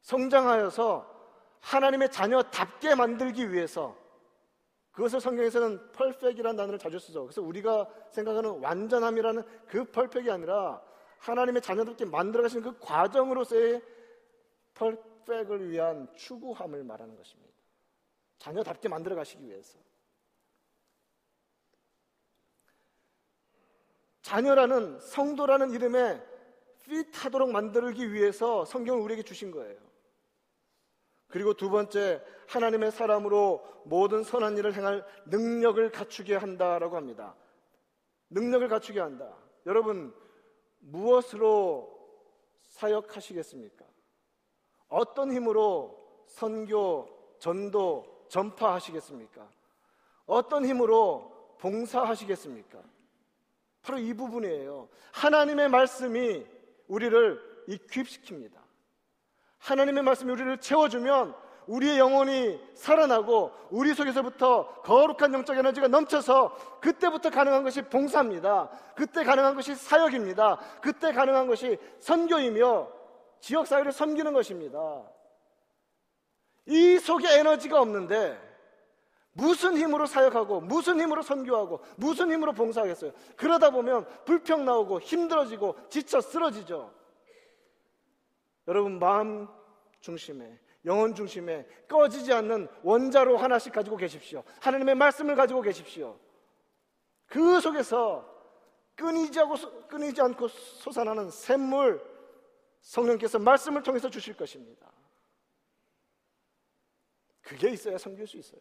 [0.00, 1.14] 성장하여서
[1.60, 3.96] 하나님의 자녀답게 만들기 위해서
[4.90, 7.24] 그것을 성경에서는 펄펙이라는 단어를 자주 쓰죠.
[7.24, 10.80] 그래서 우리가 생각하는 완전함이라는 그 펄펙이 아니라
[11.18, 13.82] 하나님의 자녀답게 만들어 가신 그 과정으로서의
[14.74, 17.52] 펄 펙을 위한 추구함을 말하는 것입니다.
[18.38, 19.78] 자녀답게 만들어 가시기 위해서.
[24.22, 26.20] 자녀라는 성도라는 이름에
[26.84, 29.78] 핏하도록 만들기 위해서 성경을 우리에게 주신 거예요.
[31.28, 37.36] 그리고 두 번째, 하나님의 사람으로 모든 선한 일을 행할 능력을 갖추게 한다라고 합니다.
[38.30, 39.36] 능력을 갖추게 한다.
[39.66, 40.14] 여러분,
[40.78, 41.96] 무엇으로
[42.62, 43.84] 사역하시겠습니까?
[44.88, 45.96] 어떤 힘으로
[46.26, 49.46] 선교, 전도, 전파하시겠습니까?
[50.26, 52.78] 어떤 힘으로 봉사하시겠습니까?
[53.82, 54.88] 바로 이 부분이에요.
[55.12, 56.44] 하나님의 말씀이
[56.88, 58.56] 우리를 이퀴입시킵니다.
[59.58, 61.34] 하나님의 말씀이 우리를 채워주면
[61.66, 68.70] 우리의 영혼이 살아나고 우리 속에서부터 거룩한 영적 에너지가 넘쳐서 그때부터 가능한 것이 봉사입니다.
[68.94, 70.58] 그때 가능한 것이 사역입니다.
[70.80, 72.88] 그때 가능한 것이 선교이며
[73.40, 75.04] 지역 사회를 섬기는 것입니다.
[76.66, 78.46] 이 속에 에너지가 없는데
[79.32, 83.12] 무슨 힘으로 사역하고 무슨 힘으로 선교하고 무슨 힘으로 봉사하겠어요?
[83.36, 86.92] 그러다 보면 불평 나오고 힘들어지고 지쳐 쓰러지죠.
[88.66, 89.46] 여러분 마음
[90.00, 94.42] 중심에 영혼 중심에 꺼지지 않는 원자로 하나씩 가지고 계십시오.
[94.60, 96.18] 하나님의 말씀을 가지고 계십시오.
[97.26, 98.24] 그 속에서
[98.94, 99.56] 끊이지 않고,
[99.88, 102.02] 끊이지 않고 솟아나는 샘물
[102.86, 104.92] 성령께서 말씀을 통해서 주실 것입니다.
[107.42, 108.60] 그게 있어야 섬길 수 있어요.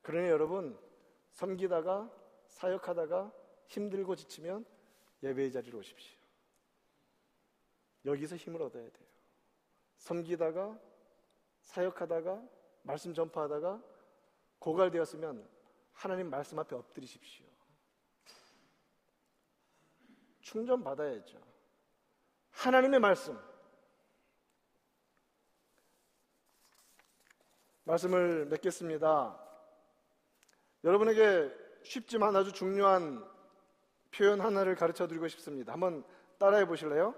[0.00, 0.78] 그러니 여러분
[1.32, 2.10] 섬기다가
[2.46, 3.32] 사역하다가
[3.66, 4.64] 힘들고 지치면
[5.22, 6.18] 예배의 자리로 오십시오.
[8.06, 9.08] 여기서 힘을 얻어야 돼요.
[9.98, 10.80] 섬기다가
[11.60, 12.42] 사역하다가
[12.82, 13.82] 말씀 전파하다가
[14.60, 15.46] 고갈되었으면
[15.92, 17.46] 하나님 말씀 앞에 엎드리십시오.
[20.40, 21.53] 충전 받아야죠.
[22.54, 23.38] 하나님의 말씀.
[27.84, 29.38] 말씀을 맺겠습니다.
[30.84, 33.22] 여러분에게 쉽지만 아주 중요한
[34.10, 35.72] 표현 하나를 가르쳐 드리고 싶습니다.
[35.72, 36.04] 한번
[36.38, 37.14] 따라해 보실래요?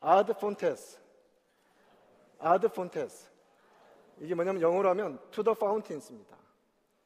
[0.00, 0.98] 아드 폰테스.
[2.38, 3.30] 아드 폰테스.
[4.18, 6.36] 이게 뭐냐면 영어로 하면 to the fountains입니다.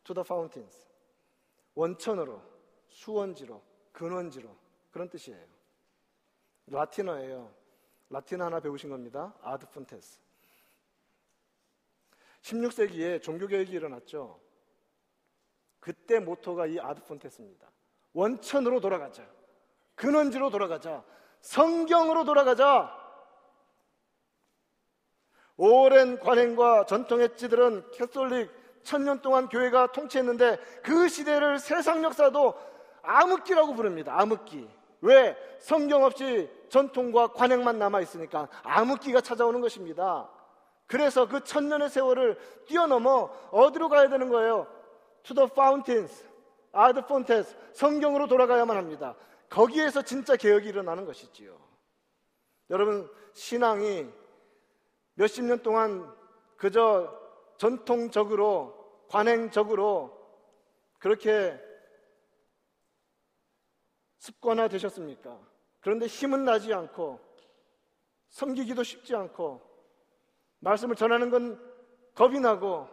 [0.04, 0.86] to the fountains.
[1.74, 2.42] 원천으로,
[2.88, 4.48] 수원지로, 근원지로
[4.90, 5.59] 그런 뜻이에요.
[6.70, 7.52] 라틴어예요.
[8.08, 9.34] 라틴어 하나 배우신 겁니다.
[9.42, 10.20] 아드 폰테스.
[12.42, 14.40] 16세기에 종교개혁이 일어났죠.
[15.78, 17.70] 그때 모토가 이 ad fontes입니다.
[18.12, 19.26] 원천으로 돌아가자.
[19.94, 21.04] 근원지로 돌아가자.
[21.40, 22.96] 성경으로 돌아가자.
[25.56, 28.50] 오랜 관행과 전통의 찌들은 캐톨릭
[28.82, 32.54] 천년 동안 교회가 통치했는데 그 시대를 세상 역사도
[33.02, 34.18] 암흑기라고 부릅니다.
[34.18, 34.68] 암흑기.
[35.02, 35.36] 왜?
[35.58, 40.30] 성경 없이 전통과 관행만 남아 있으니까 암흑기가 찾아오는 것입니다.
[40.86, 44.66] 그래서 그 천년의 세월을 뛰어넘어 어디로 가야 되는 거예요?
[45.24, 46.24] To the fountains,
[46.74, 47.56] are the fountains.
[47.74, 49.14] 성경으로 돌아가야만 합니다.
[49.48, 51.58] 거기에서 진짜 개혁이 일어나는 것이지요.
[52.70, 54.08] 여러분, 신앙이
[55.14, 56.10] 몇십 년 동안
[56.56, 57.16] 그저
[57.58, 58.74] 전통적으로,
[59.08, 60.16] 관행적으로
[60.98, 61.60] 그렇게
[64.18, 65.49] 습관화 되셨습니까?
[65.80, 67.20] 그런데 힘은 나지 않고,
[68.28, 69.62] 섬기기도 쉽지 않고,
[70.60, 71.58] 말씀을 전하는 건
[72.14, 72.88] 겁이 나고,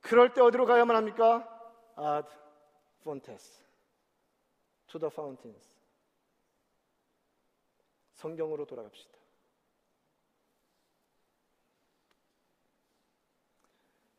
[0.00, 1.46] 그럴 때 어디로 가야만 합니까?
[1.98, 2.28] Ad
[3.00, 3.64] fontes.
[4.88, 5.76] To the fountains.
[8.14, 9.16] 성경으로 돌아갑시다.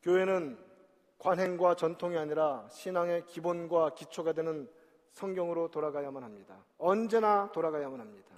[0.04, 0.64] 교회는
[1.18, 4.72] 관행과 전통이 아니라 신앙의 기본과 기초가 되는
[5.18, 6.56] 성경으로 돌아가야만 합니다.
[6.78, 8.36] 언제나 돌아가야만 합니다.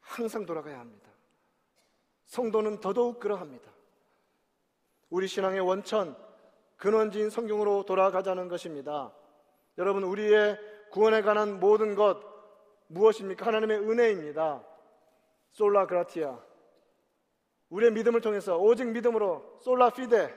[0.00, 1.10] 항상 돌아가야 합니다.
[2.24, 3.70] 성도는 더더욱 그러합니다.
[5.10, 6.16] 우리 신앙의 원천,
[6.78, 9.12] 근원지인 성경으로 돌아가자는 것입니다.
[9.76, 10.58] 여러분, 우리의
[10.90, 12.22] 구원에 관한 모든 것
[12.86, 13.44] 무엇입니까?
[13.44, 14.64] 하나님의 은혜입니다.
[15.50, 16.38] 솔라 그라티아.
[17.68, 20.34] 우리의 믿음을 통해서 오직 믿음으로 솔라 피데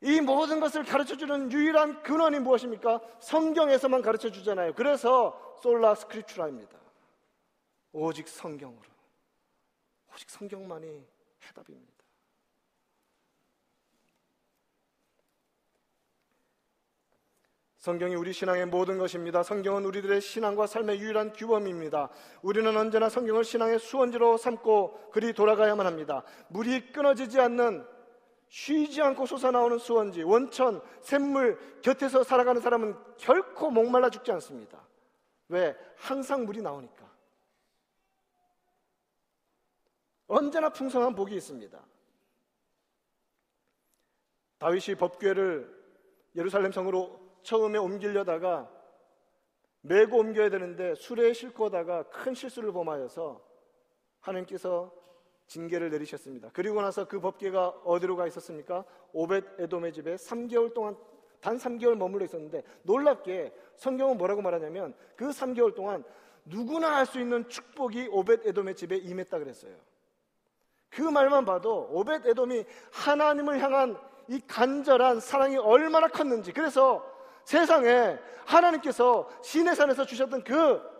[0.00, 3.00] 이 모든 것을 가르쳐 주는 유일한 근원이 무엇입니까?
[3.20, 4.74] 성경에서만 가르쳐 주잖아요.
[4.74, 6.78] 그래서 솔라 스크립추라입니다.
[7.92, 8.82] 오직 성경으로.
[10.14, 11.04] 오직 성경만이
[11.48, 11.98] 해답입니다.
[17.78, 19.42] 성경이 우리 신앙의 모든 것입니다.
[19.42, 22.10] 성경은 우리들의 신앙과 삶의 유일한 규범입니다.
[22.42, 26.22] 우리는 언제나 성경을 신앙의 수원지로 삼고 그리 돌아가야만 합니다.
[26.48, 27.86] 물이 끊어지지 않는
[28.48, 34.86] 쉬지 않고 솟아나오는 수원지, 원천, 샘물 곁에서 살아가는 사람은 결코 목말라 죽지 않습니다.
[35.48, 35.76] 왜?
[35.96, 37.08] 항상 물이 나오니까.
[40.26, 41.78] 언제나 풍성한 복이 있습니다.
[44.58, 45.78] 다윗이 법궤를
[46.36, 48.70] 예루살렘 성으로 처음에 옮기려다가
[49.80, 53.42] 메고 옮겨야 되는데 수레에 싣고 오다가 큰 실수를 범하여서
[54.20, 54.92] 하나님께서
[55.48, 56.50] 징계를 내리셨습니다.
[56.52, 58.84] 그리고 나서 그 법계가 어디로 가 있었습니까?
[59.12, 60.96] 오벳 에돔의 집에 3개월 동안
[61.40, 66.04] 단 3개월 머물러 있었는데 놀랍게 성경은 뭐라고 말하냐면 그 3개월 동안
[66.44, 69.74] 누구나 할 수 있는 축복이 오벳 에돔의 집에 임했다 그랬어요.
[70.90, 77.04] 그 말만 봐도 오벳 에돔이 하나님을 향한 이 간절한 사랑이 얼마나 컸는지 그래서
[77.44, 80.97] 세상에 하나님께서 시내산에서 주셨던 그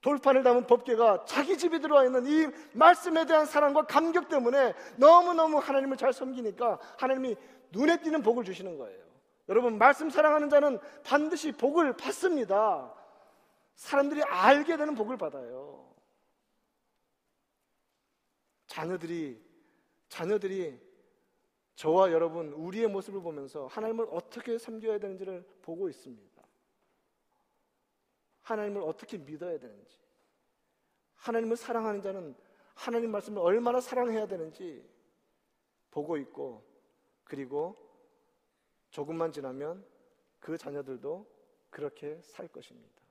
[0.00, 5.96] 돌판을 담은 법계가 자기 집에 들어와 있는 이 말씀에 대한 사랑과 감격 때문에 너무너무 하나님을
[5.96, 7.36] 잘 섬기니까 하나님이
[7.72, 9.08] 눈에 띄는 복을 주시는 거예요.
[9.48, 12.94] 여러분, 말씀 사랑하는 자는 반드시 복을 받습니다.
[13.74, 15.88] 사람들이 알게 되는 복을 받아요.
[18.66, 19.40] 자녀들이,
[20.08, 20.78] 자녀들이
[21.74, 26.37] 저와 여러분, 우리의 모습을 보면서 하나님을 어떻게 섬겨야 되는지를 보고 있습니다.
[28.48, 29.98] 하나님을 어떻게 믿어야 되는지,
[31.16, 32.34] 하나님을 사랑하는 자는
[32.74, 34.88] 하나님 말씀을 얼마나 사랑해야 되는지
[35.90, 36.64] 보고 있고,
[37.24, 37.76] 그리고
[38.90, 39.84] 조금만 지나면
[40.38, 41.26] 그 자녀들도
[41.68, 43.02] 그렇게 살 것입니다.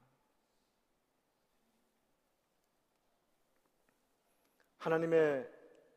[4.77, 5.47] 하나님의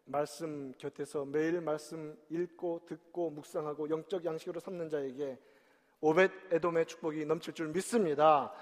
[0.05, 5.39] 말씀 곁에서 매일 말씀 읽고 듣고 묵상하고 영적 양식으로 삼는 자에게
[6.01, 8.53] 오벳 에돔의 축복이 넘칠 줄 믿습니다.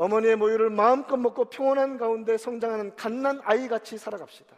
[0.00, 4.56] 어머니의 모유를 마음껏 먹고 평온한 가운데 성장하는 갓난 아이같이 살아갑시다.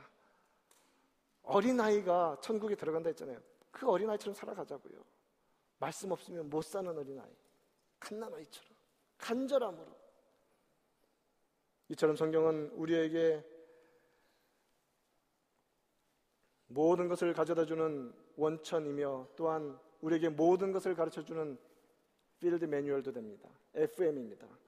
[1.42, 3.40] 어린아이가 천국에 들어간다 했잖아요.
[3.72, 5.02] 그 어린아이처럼 살아가자고요.
[5.78, 7.28] 말씀 없으면 못 사는 어린아이.
[7.98, 8.70] 갓난 아이처럼.
[9.18, 9.86] 간절함으로.
[11.88, 13.44] 이처럼 성경은 우리에게
[16.68, 21.58] 모든 것을 가져다 주는 원천이며 또한 우리에게 모든 것을 가르쳐 주는
[22.38, 23.48] 필드 매뉴얼도 됩니다.
[23.74, 24.61] FM입니다.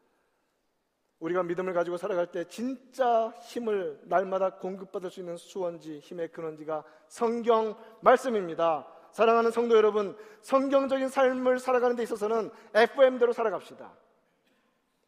[1.24, 7.76] 우리가 믿음을 가지고 살아갈 때 진짜 힘을 날마다 공급받을 수 있는 수원지, 힘의 근원지가 성경
[8.02, 8.86] 말씀입니다.
[9.10, 13.96] 사랑하는 성도 여러분, 성경적인 삶을 살아가는 데 있어서는 FM대로 살아갑시다.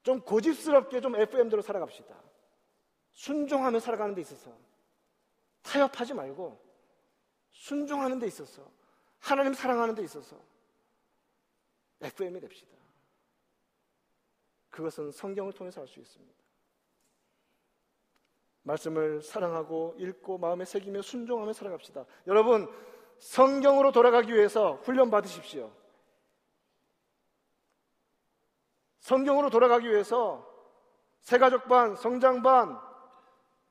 [0.03, 2.15] 좀 고집스럽게 좀 FM대로 살아갑시다.
[3.13, 4.57] 순종하며 살아가는 데 있어서
[5.63, 6.59] 타협하지 말고
[7.51, 8.67] 순종하는 데 있어서
[9.19, 10.41] 하나님 사랑하는 데 있어서
[12.01, 12.86] FM이 됩시다.
[14.77, 16.35] 그것은 성경을 통해서 알 수 있습니다.
[18.63, 22.05] 말씀을 사랑하고 읽고 마음에 새기며 순종하며 살아갑시다.
[22.27, 22.69] 여러분,
[23.19, 25.73] 성경으로 돌아가기 위해서 훈련 받으십시오.
[29.01, 30.47] 성경으로 돌아가기 위해서
[31.21, 32.79] 새가족반, 성장반,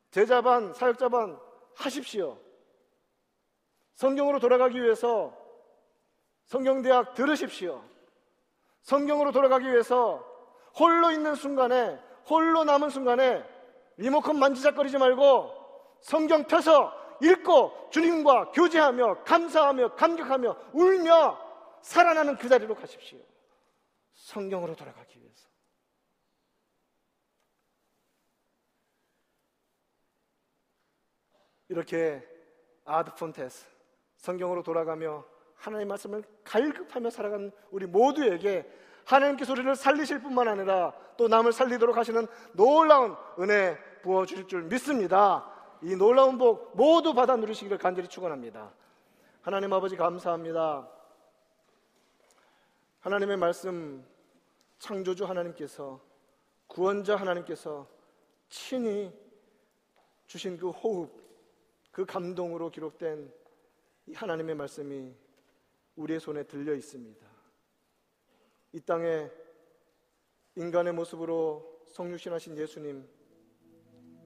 [0.09, 1.39] 제자반, 사역자반
[1.75, 2.39] 하십시오.
[3.93, 5.37] 성경으로 돌아가기 위해서
[6.45, 7.83] 성경대학 들으십시오.
[8.81, 10.34] 성경으로 돌아가기 위해서
[10.79, 11.99] 홀로 있는 순간에,
[12.29, 13.43] 홀로 남은 순간에
[13.97, 15.51] 리모컨 만지작거리지 말고
[16.01, 21.39] 성경 펴서 읽고 주님과 교제하며 감사하며 감격하며 울며
[21.81, 23.19] 살아나는 그 자리로 가십시오.
[24.13, 25.47] 성경으로 돌아가기 위해서.
[31.69, 32.27] 이렇게
[32.83, 33.65] 아드폰테스
[34.17, 38.69] 성경으로 돌아가며 하나님의 말씀을 갈급하며 살아가는 우리 모두에게
[39.05, 45.51] 하나님께서 우리를 살리실 뿐만 아니라 또 남을 살리도록 하시는 놀라운 은혜 부어 주실 줄 믿습니다.
[45.81, 48.73] 이 놀라운 복 모두 받아 누리시기를 간절히 축원합니다.
[49.41, 50.89] 하나님 아버지 감사합니다.
[53.01, 54.03] 하나님의 말씀
[54.79, 56.01] 창조주 하나님께서
[56.67, 57.87] 구원자 하나님께서
[58.49, 59.13] 친히
[60.25, 61.11] 주신 그 호흡,
[61.91, 63.31] 그 감동으로 기록된
[64.07, 65.13] 이 하나님의 말씀이
[65.95, 67.24] 우리의 손에 들려 있습니다.
[68.75, 69.31] 이 땅에
[70.57, 73.07] 인간의 모습으로 성육신하신 예수님,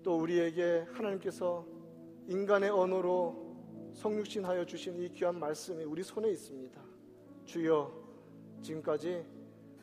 [0.02, 1.68] 또 우리에게 하나님께서
[2.28, 6.82] 인간의 언어로 성육신하여 주신 이 귀한 말씀이 우리 손에 있습니다.
[7.45, 7.93] 주여,
[8.64, 9.24] 지금까지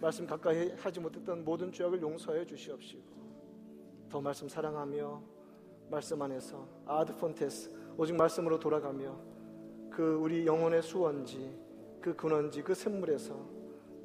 [0.01, 5.23] 말씀 가까이 하지 못했던 모든 죄악을 용서하여 주시옵시고, 더 말씀 사랑하며
[5.89, 9.17] 말씀 안에서 아드폰테스 오직 말씀으로 돌아가며
[9.93, 11.57] 그 우리 영혼의 수원지,
[12.01, 13.56] 그 근원지, 그 샘물에서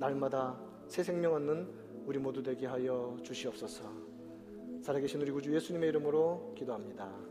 [0.01, 1.69] 날마다 새 생명 얻는
[2.07, 3.83] 우리 모두 되게 하여 주시옵소서.
[4.81, 7.30] 살아계신 우리 구주 예수님의 이름으로 기도합니다.